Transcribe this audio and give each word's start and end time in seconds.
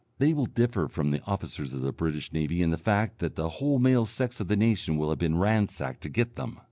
They 0.17 0.33
will 0.33 0.47
differ 0.47 0.87
from 0.87 1.11
the 1.11 1.21
officers 1.25 1.75
of 1.75 1.81
the 1.81 1.91
British 1.91 2.33
Navy 2.33 2.63
in 2.63 2.71
the 2.71 2.77
fact 2.79 3.19
that 3.19 3.35
the 3.35 3.49
whole 3.49 3.77
male 3.77 4.07
sex 4.07 4.39
of 4.39 4.47
the 4.47 4.55
nation 4.57 4.97
will 4.97 5.09
have 5.11 5.19
been 5.19 5.37
ransacked 5.37 6.01
to 6.01 6.09
get 6.09 6.35
them. 6.37 6.57